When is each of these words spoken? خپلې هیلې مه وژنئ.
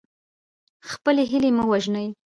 خپلې 0.89 1.23
هیلې 1.31 1.51
مه 1.57 1.63
وژنئ. 1.69 2.07